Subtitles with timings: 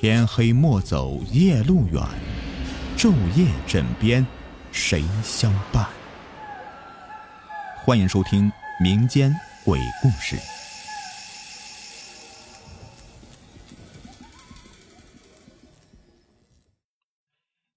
[0.00, 2.00] 天黑莫走夜路远，
[2.96, 4.24] 昼夜枕边
[4.70, 5.88] 谁相伴？
[7.84, 8.48] 欢迎收听
[8.80, 9.34] 民间
[9.64, 10.36] 鬼故事。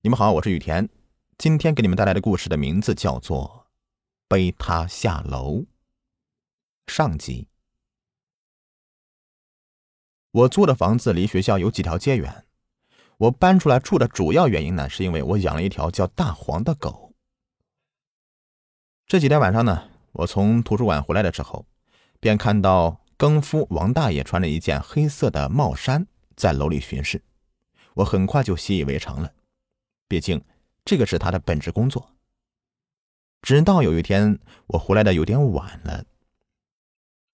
[0.03, 0.87] 你们好，我是雨田，
[1.39, 3.65] 今天给你们带来的故事的名字叫做
[4.27, 5.53] 《背他下楼》
[6.85, 7.50] 上集。
[10.31, 12.45] 我租的房子离学校有几条街远，
[13.17, 17.13] 我搬出来住的主要原因呢，是因为我养了一条叫大黄的狗。
[19.05, 21.65] 这几天晚上呢，我从图书馆回来的时候，
[22.21, 26.07] 便看到更夫王大爷穿着一件黑色的帽衫
[26.37, 27.21] 在楼里巡视，
[27.95, 29.33] 我很快就习以为常了。
[30.07, 30.41] 毕竟，
[30.85, 32.13] 这个是他的本职工作。
[33.41, 36.05] 直到有一天，我回来的有点晚了。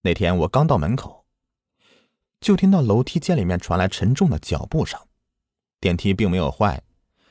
[0.02, 1.17] 那天我刚到门口，
[2.40, 5.00] 就听到楼梯间里面传来沉重的脚步声。
[5.80, 6.82] 电梯并没有坏，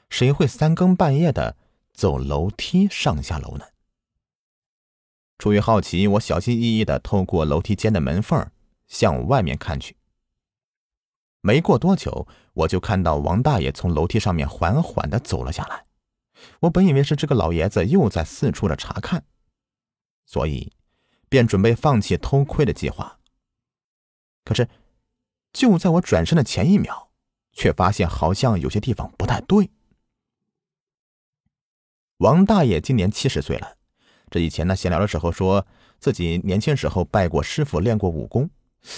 [0.09, 1.58] 谁会三更半夜的
[1.94, 3.66] 走楼梯上下楼呢？
[5.38, 8.49] 出于好奇，我小心翼翼的透过楼梯间的门缝
[8.88, 9.95] 向外面看去。
[11.42, 15.86] 没过多久，我就看到王大爷从楼梯上面缓缓的走了下来。
[16.61, 19.23] 我本以为是这个老爷子又在四处的查看，
[20.25, 20.73] 所以
[21.30, 23.19] 便准备放弃偷窥的计划。
[24.44, 24.67] 可是，
[25.58, 27.09] 就在我转身的前一秒，
[27.52, 29.72] 却发现好像有些地方不太对。
[32.17, 33.77] 王大爷今年七十岁了，
[34.30, 35.66] 这以前呢闲聊的时候说
[35.97, 38.52] 自己年轻时候拜过师傅，练过武功。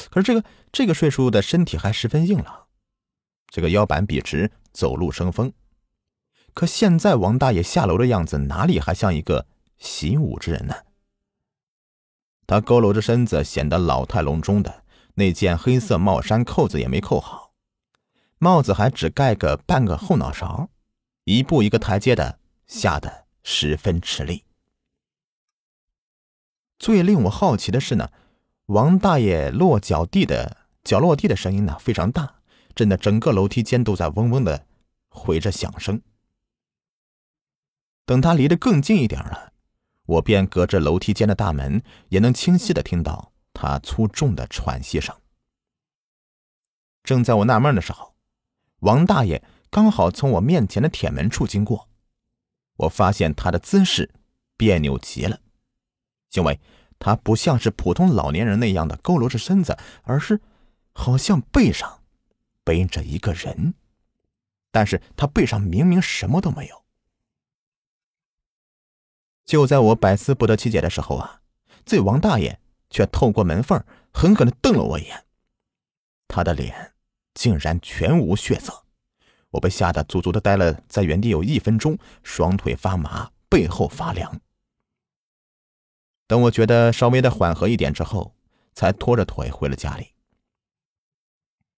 [0.09, 2.67] 可是这个这个岁数的身体还十分硬朗，
[3.47, 5.53] 这个腰板笔直，走路生风。
[6.53, 10.75] 可现在王大爷下楼的样子，哪里还像一个习武之人呢？
[12.45, 14.83] 他佝偻着身子，显得老态龙钟的。
[15.19, 17.51] 那件黑色帽衫扣子也没扣好，
[18.37, 20.69] 帽子还只盖个半个后脑勺，
[21.25, 24.45] 一步一个台阶的下得十分吃力。
[26.79, 28.09] 最令我好奇的是呢。
[28.67, 32.35] 王大爷落脚地的脚落地的声音呢非常大，
[32.75, 34.67] 震得整个楼梯间都在嗡嗡的
[35.09, 36.01] 回着响声。
[38.05, 39.51] 等他离得更近一点了，
[40.05, 45.13] 我便隔着楼梯间的大门也能清晰的听到他粗重的喘息声。
[47.03, 48.15] 正在我纳闷的时候，
[48.79, 51.89] 王大爷刚好从我面前的铁门处经过，
[52.77, 54.13] 我发现他的姿势
[54.55, 55.41] 别扭极了，
[56.31, 56.57] 因为。
[57.01, 60.41] 他不像是普通老年人那样的佝偻着身子，而是
[60.91, 62.03] 好像背上
[62.65, 63.73] 背着一个人，
[64.69, 66.83] 但是他背上明明什么都没有。
[69.45, 71.41] 就在我百思不得其解的时候啊，
[71.85, 72.59] 这王大爷
[72.89, 75.25] 却透过门缝狠狠的瞪了我一眼，
[76.27, 76.93] 他的脸
[77.33, 78.83] 竟然全无血色，
[79.51, 84.41] 我被吓得足足的待了在原地有一分钟，双腿发麻，背后发凉。
[86.27, 88.35] 等我觉得稍微的缓和一点之后，
[88.73, 90.13] 才拖着腿回了家里。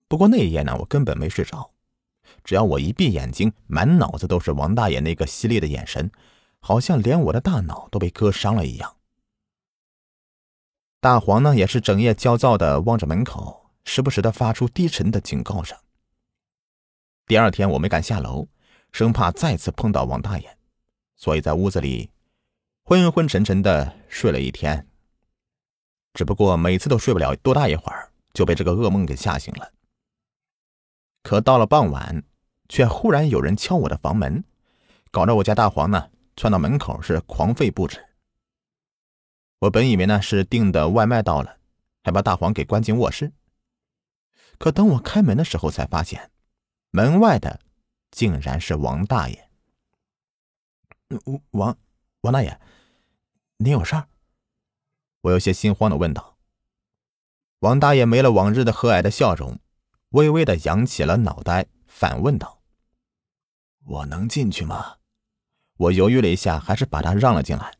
[0.07, 1.71] 不过那一夜呢，我根本没睡着，
[2.43, 6.11] 只要我一闭眼睛，满脑子都是王大爷那个犀利的眼神，
[6.59, 8.97] 好像连我的大脑都被割伤了一样。
[11.01, 15.75] 大黄呢，也是整夜焦躁的望着门口，时不时的发出低沉的警告声。
[17.25, 18.47] 第二天我没敢下楼，
[18.91, 20.55] 生怕再次碰到王大爷，
[21.17, 22.11] 所以在屋子里。
[22.83, 24.87] 昏昏沉沉的睡了一天，
[26.13, 29.71] 只不过每次都睡不了多大一会儿，就被这个噩梦给吓醒了。
[31.23, 32.23] 可到了傍晚，
[32.69, 34.43] 却忽然有人敲我的房门，
[35.09, 37.99] 搞得我家大黄呢窜到门口是狂吠不止。
[39.61, 41.59] 我本以为呢是订的外卖到了，
[42.03, 43.31] 还把大黄给关进卧室。
[44.57, 46.31] 可等我开门的时候，才发现
[46.89, 47.59] 门外的
[48.09, 49.49] 竟然是王大爷。
[51.51, 51.77] 王
[52.21, 52.59] 王大爷。
[53.57, 54.07] 你有事儿？
[55.21, 56.37] 我有些心慌的问道。
[57.59, 59.59] 王大爷没了往日的和蔼的笑容，
[60.09, 62.63] 微微的扬起了脑袋，反问道
[63.85, 64.97] ：“我能进去吗？”
[65.77, 67.75] 我犹豫了一下，还是把他让了进来。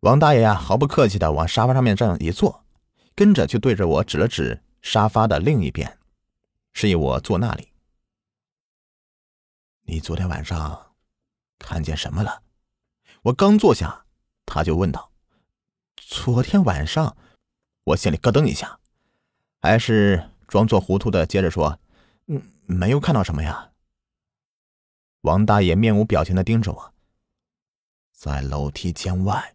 [0.00, 2.64] 王大爷呀，毫不客气的往沙发上面这样一坐，
[3.14, 5.98] 跟着就对着我指了指沙发的另一边，
[6.72, 7.72] 示意我坐那里。
[9.82, 10.92] 你昨天晚上
[11.58, 12.42] 看见什么了？
[13.22, 14.04] 我刚坐下。
[14.50, 15.12] 他就问道
[15.96, 17.18] ：“昨天晚上，
[17.84, 18.80] 我心里咯噔一下，
[19.60, 21.78] 还是装作糊涂的接着说
[22.28, 23.72] ：‘嗯，没有看到什么呀。’”
[25.20, 26.94] 王大爷面无表情的盯着我，
[28.10, 29.54] 在楼梯间外。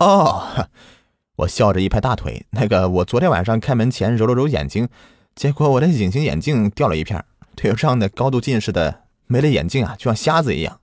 [0.00, 0.68] 哦，
[1.36, 4.88] 我笑着一拍大腿：“那个，我昨天晚上开门前揉了揉眼睛，
[5.34, 7.22] 结果我的隐形眼镜掉了一片，
[7.54, 10.80] 对于这样的高度近视的，没了眼镜啊，就像瞎子一样。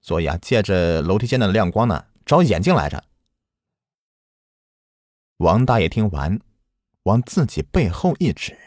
[0.00, 3.04] 所以啊，借着楼梯间的亮光呢，找眼镜来着。
[5.36, 6.40] 王大爷听完，
[7.04, 8.58] 往自己背后一指，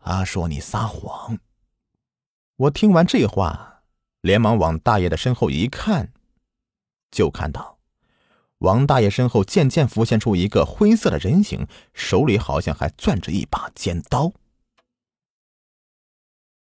[0.00, 1.40] 他说：“你撒谎。”
[2.54, 3.82] 我听完这话，
[4.20, 6.12] 连忙往大爷的身后一看，
[7.10, 7.79] 就看到。
[8.60, 14.32] 王大爷身后渐渐浮现出一个灰色的人形，手里好像还攥着一把尖刀。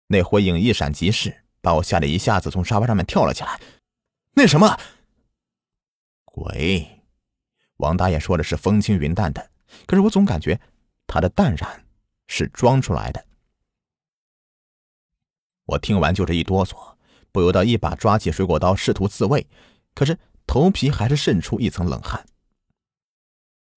[0.06, 3.60] 那灰影一闪即逝，把我吓得一下子从沙发上面跳了起来。
[4.34, 4.78] 那什么？
[6.24, 7.02] 鬼？
[7.78, 9.50] 王大爷说的是风轻云淡的，
[9.86, 10.60] 可是我总感觉
[11.08, 11.84] 他的淡然
[12.28, 13.26] 是装出来的。
[15.64, 16.94] 我听完就是一哆嗦，
[17.32, 19.48] 不由得一把抓起水果刀，试图自卫，
[19.96, 20.16] 可是。
[20.46, 22.26] 头皮还是渗出一层冷汗。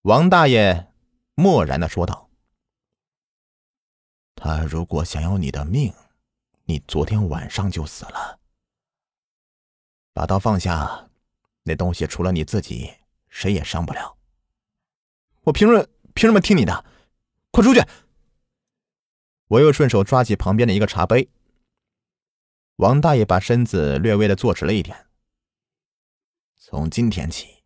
[0.01, 0.91] 王大爷
[1.35, 2.29] 漠然的说道
[4.35, 5.93] ：“他如果想要你的命，
[6.65, 8.39] 你昨天晚上就死了。
[10.13, 11.09] 把刀放下，
[11.63, 12.93] 那东西除了你自己，
[13.29, 14.17] 谁也伤不了。
[15.41, 16.85] 我凭什么凭什么听你的？
[17.51, 17.81] 快出去！”
[19.47, 21.29] 我又顺手抓起旁边的一个茶杯。
[22.77, 25.07] 王大爷把身子略微的坐直了一点。
[26.75, 27.63] 从今天起，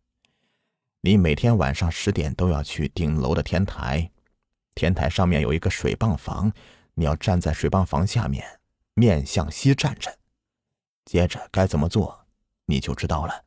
[1.00, 4.08] 你每天晚上十点都要去顶楼的天台，
[4.76, 6.52] 天台上面有一个水泵房，
[6.94, 8.60] 你要站在水泵房下面，
[8.94, 10.16] 面向西站着。
[11.04, 12.24] 接着该怎么做，
[12.66, 13.46] 你就知道了。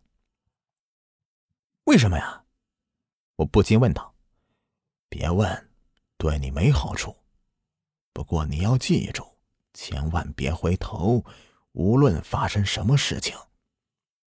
[1.85, 2.43] 为什么呀？
[3.37, 4.13] 我不禁问道。
[5.07, 5.69] 别问，
[6.17, 7.15] 对你没好处。
[8.11, 9.37] 不过你要记住，
[9.73, 11.23] 千万别回头，
[11.71, 13.33] 无论发生什么事情。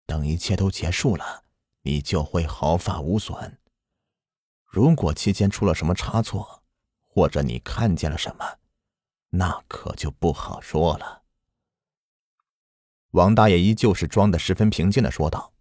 [0.07, 1.45] 等一切都结束了，
[1.83, 3.59] 你就会毫发无损。
[4.65, 6.63] 如果期间出了什么差错，
[7.07, 8.59] 或者你看见了什么，
[9.31, 11.23] 那可就不好说了。
[13.13, 15.53] 王大爷依旧是装的十分平静的说道，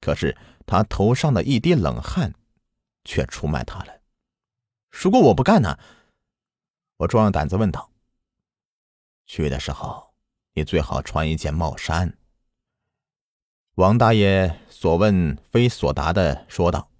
[0.00, 0.36] 可是
[0.66, 2.34] 他头上的一滴冷汗，
[3.04, 4.02] 却出卖他了。
[4.90, 5.78] 如果我不干呢？
[6.98, 7.90] 我壮着胆子问道。
[9.26, 10.12] 去的时候，
[10.52, 12.18] 你最好穿一件帽衫。
[13.76, 16.90] 王大爷所问非所答的说道：“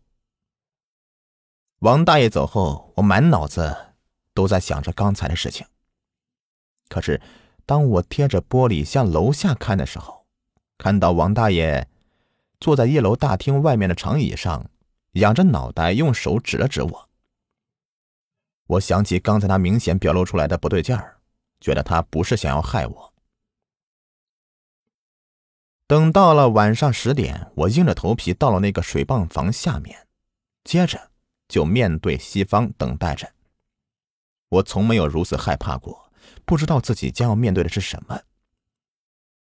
[1.80, 3.94] 王大爷走后，我满脑子
[4.32, 5.66] 都在想着刚才的事情。
[6.88, 7.20] 可是，
[7.66, 10.24] 当我贴着玻璃向楼下看的时候，
[10.78, 11.86] 看到王大爷
[12.58, 14.70] 坐在一楼大厅外面的长椅上，
[15.12, 17.08] 仰着脑袋，用手指了指我。
[18.68, 21.18] 我想起刚才他明显表露出来的不对劲儿，
[21.60, 23.11] 觉得他不是想要害我。”
[25.92, 30.08] 等到了晚上十点，我硬着头皮到了那个水泵房下面，
[30.64, 31.10] 接着
[31.48, 33.34] 就面对西方等待着。
[34.48, 36.10] 我从没有如此害怕过，
[36.46, 38.22] 不知道自己将要面对的是什么。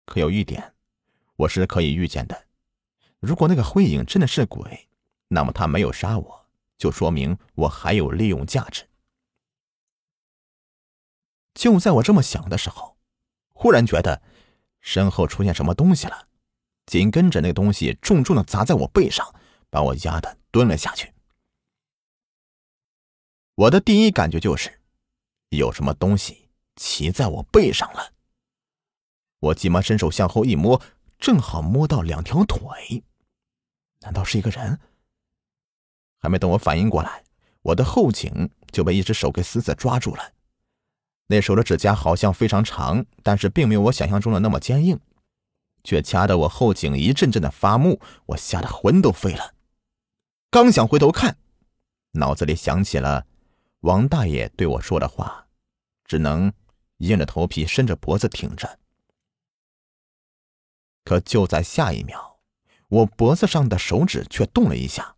[0.08, 0.74] 可有一点，
[1.36, 2.46] 我是可以预见的：
[3.20, 4.90] 如果那个灰影真的是鬼，
[5.28, 6.46] 那么他没有杀我，
[6.76, 8.88] 就说明我还有利用价值。
[11.54, 12.98] 就在我这么想的时候，
[13.54, 14.24] 忽然觉得
[14.80, 16.30] 身后出现什么东西了。
[16.92, 19.34] 紧跟着，那东西重重的砸在我背上，
[19.70, 21.14] 把我压的蹲了下去。
[23.56, 24.82] 我的第一感觉就是，
[25.52, 28.12] 有什么东西骑在我背上了。
[29.40, 30.82] 我急忙伸手向后一摸，
[31.18, 33.06] 正好摸到两条腿。
[34.02, 34.78] 难道是一个人？
[36.20, 37.24] 还没等我反应过来，
[37.62, 40.34] 我的后颈就被一只手给死死抓住了。
[41.28, 45.00] 那手的指甲好像非常长，但是并没有我想象中的那么坚硬。
[45.84, 49.54] 却掐得我后颈一阵阵的发木，我吓得魂都飞了。
[50.50, 51.38] 刚想回头看，
[52.12, 53.26] 脑子里想起了
[53.82, 55.48] 王大爷对我说的话，
[56.06, 56.52] 只能
[56.98, 58.80] 硬着头皮伸着脖子挺着。
[61.04, 62.40] 可就在下一秒，
[62.88, 65.16] 我脖子上的手指却动了一下，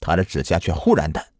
[0.00, 1.32] 他的指甲却忽然的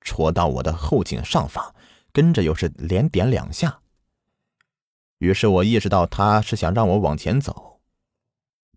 [0.00, 1.74] 戳到我的后颈上方，
[2.12, 3.81] 跟着又是连点两下。
[5.22, 7.80] 于是我意识到他是想让我往前走。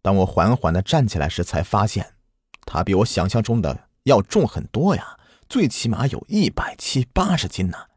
[0.04, 2.18] 当我缓缓的站起来时，才发现
[2.68, 7.88] 他比我想象中的要重很多呀，最起码有一百七八十斤呢。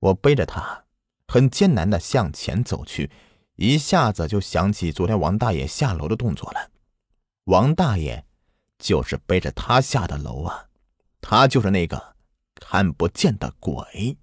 [0.00, 0.84] 我背着他，
[1.28, 3.10] 很艰难的向前走去，
[3.56, 6.70] 一下子就想起昨天王大爷下楼的动作了。
[7.44, 8.24] 王大爷
[8.78, 10.68] 就是背着他下的楼啊，
[11.20, 12.16] 他就是那个
[12.54, 14.16] 看不见的鬼。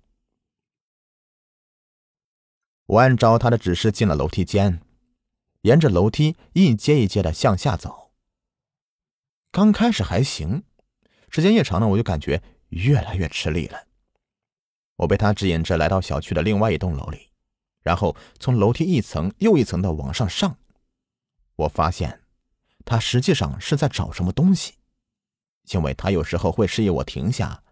[2.85, 4.81] 我按照他的指示进了楼梯间，
[5.61, 8.11] 沿着楼梯一阶一阶的向下走。
[9.51, 10.63] 刚开始还行，
[11.29, 13.87] 时间越长呢，我就感觉越来越吃力了。
[14.97, 17.29] 我被他指引着来到小区的另外一栋楼里，
[17.81, 20.57] 然后从楼梯一层又一层的往上上。
[21.55, 22.21] 我发现，
[22.83, 24.73] 他实际上是在找什么东西，
[25.71, 27.63] 因为他有时候会示意我停下，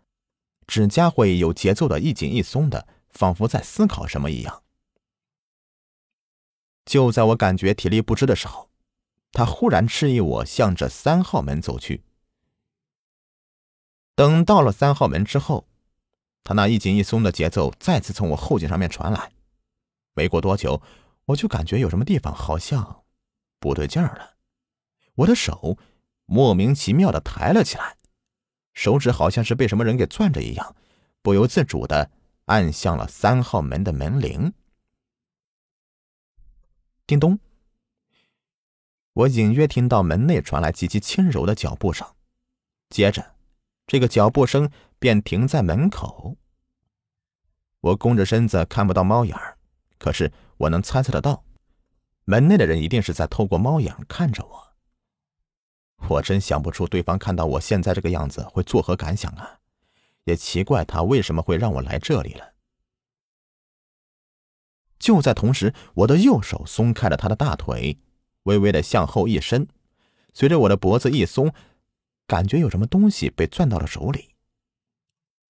[0.67, 4.63] 指甲会有节奏的一紧一松的，仿佛在思考什么一样。
[6.85, 8.69] 就在我感觉体力不支的时候，
[9.31, 12.03] 他忽然示意我向着三号门走去。
[14.15, 15.67] 等到了三号门之后，
[16.43, 19.31] 他那一紧一松的节奏再次从我后颈上面传来。
[20.13, 20.81] 没过多久，
[21.25, 23.03] 我就感觉有什么地方好像
[23.59, 24.35] 不对劲儿了。
[25.15, 25.77] 我的手
[26.25, 27.95] 莫名其妙的抬了起来，
[28.73, 30.75] 手指好像是被什么人给攥着一样，
[31.21, 32.11] 不由自主的
[32.45, 34.53] 按向了三号门的门铃。
[37.11, 37.37] 叮咚！
[39.11, 42.07] 我隐约听到门内传来极其轻柔的脚步声，
[42.89, 43.35] 接着，
[43.85, 46.37] 这个脚步声便停在门口。
[47.81, 49.37] 我弓着身子看不到猫眼，
[49.99, 51.43] 可是我能猜测得到，
[52.23, 54.73] 门内的人一定是在透过猫眼看着我。
[56.07, 59.59] 我真想不出对方看到我现在这个样子会作何感想啊！
[60.23, 62.50] 也奇怪他为什么会让我来这里了。
[65.01, 67.97] 就在同时，我的右手松开了他的大腿，
[68.43, 69.67] 微微的向后一伸，
[70.31, 71.51] 随着我的脖子一松，
[72.27, 74.29] 感觉有什么东西被攥到了手里。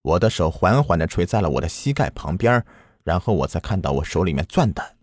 [0.04, 2.66] 我的手缓缓的垂在了我的膝盖旁边，
[3.04, 4.96] 然后我才看到我手里面攥的，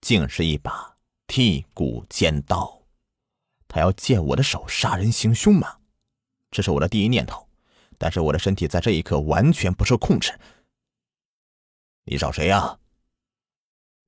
[0.00, 0.94] 竟是一把
[1.26, 2.82] 剔骨尖刀。
[3.66, 5.78] 他要借我的手杀人行凶吗？
[6.52, 7.48] 这是我的第一念头，
[7.98, 10.38] 但是我的身体在这一刻完全不受控制。
[12.04, 12.78] 你找谁呀？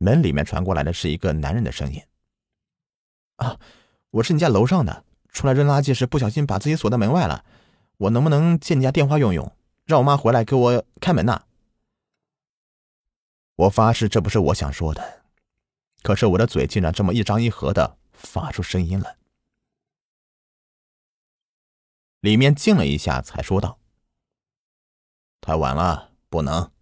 [0.02, 2.02] 门里面传过来的是一个男人的声音
[3.36, 3.60] ：“啊，
[4.08, 7.44] 我是你家楼上的，出来扔垃圾时不小心把自己锁在门外了。
[7.98, 9.54] 我能不能借你家电话用用，
[9.84, 11.44] 让我妈回来给我开门呐？”
[13.56, 15.22] 我发誓这不是我想说的，
[16.02, 19.18] 可是我的嘴竟然这么一张一合的发出声音了。
[22.20, 23.78] 里面静了一下，才说道
[25.42, 26.72] ：“太晚了，不能，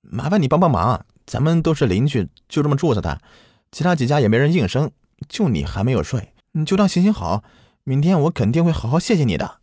[0.00, 3.22] 麻烦你帮帮忙。”咱们都是邻居，就这么住着的，
[3.70, 4.90] 其他几家也没人应声，
[5.28, 7.44] 就你还没有睡，你就当行行好，
[7.84, 9.60] 明天我肯定会好好谢谢你的。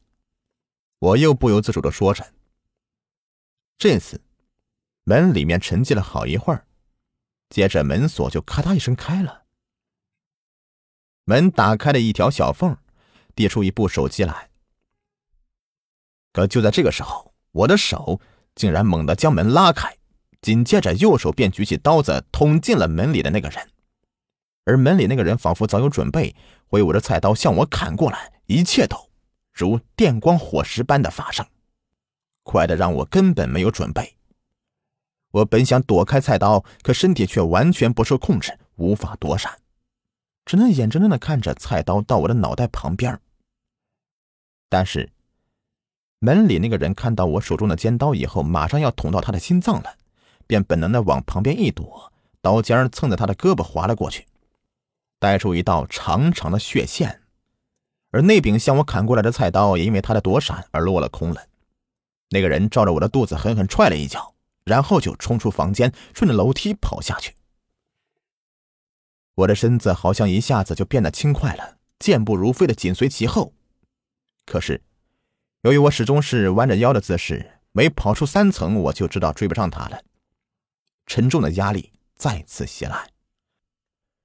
[1.00, 2.32] 我又不由自主的说着。
[3.78, 4.22] 这次，
[5.04, 6.66] 门里面沉寂了好一会儿，
[7.50, 9.44] 接着门锁就咔嗒一声开了，
[11.26, 12.78] 门打开了一条小缝，
[13.36, 14.52] 递出一部手机来。
[16.32, 18.22] 可就在这个时候，我的手
[18.56, 19.98] 竟然猛地将门拉开。
[20.42, 23.70] 紧接着，右手便举起刀子捅进了门里的那个人，
[24.66, 26.36] 而门里那个人仿佛早有准备，
[26.68, 29.10] 挥舞着菜刀向我砍过来，一切都
[29.54, 31.46] 如电光火石般的发生，
[32.44, 34.16] 快的让我根本没有准备。
[35.32, 39.60] 我本想躲开菜刀，可身体却完全不受控制，无法躲闪，
[40.46, 43.20] 只能眼睁睁的看着菜刀到我的脑袋旁边。
[44.70, 45.12] 但是，
[46.20, 49.98] 门里那个人看到我手中的尖刀以后，马上要捅到他的心脏了。
[50.48, 52.12] 便本能的往旁边一躲，
[52.42, 54.26] 刀尖蹭着他的胳膊划了过去，
[55.20, 57.22] 带出一道长长的血线。
[58.12, 61.46] 而那柄向我砍过来的菜刀也因为他的躲闪而落了空了。
[62.30, 67.36] 那个人照着我的肚子狠狠踹了一脚，然后就冲出房间，顺着楼梯跑下去。
[69.36, 73.54] 我的身子好像一下子就变得轻快了，健步如飞的紧随其后。
[74.46, 74.82] 可是，
[75.62, 80.02] 由于我始终是弯着腰的姿势，每跑出三层，我就知道追不上他了。
[81.08, 83.10] 沉重的压力再次袭来。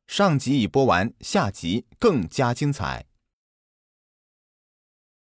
[0.06, 3.06] 上集已播完，下集更加精彩。